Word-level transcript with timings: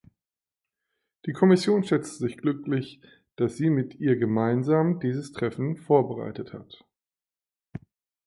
Die 1.27 1.31
Kommission 1.31 1.83
schätzt 1.83 2.17
sich 2.17 2.37
glücklich, 2.39 3.01
dass 3.35 3.55
sie 3.57 3.69
mit 3.69 3.93
ihr 3.99 4.15
gemeinsam 4.17 4.99
dieses 4.99 5.31
Treffen 5.31 5.77
vorbereitet 5.77 6.53
hat. 6.53 6.83